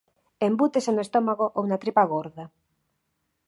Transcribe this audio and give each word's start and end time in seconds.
Embútese 0.47 0.91
no 0.93 1.01
estómago 1.07 1.45
ou 1.57 1.63
na 1.67 1.81
tripa 1.83 2.03
gorda. 2.11 2.45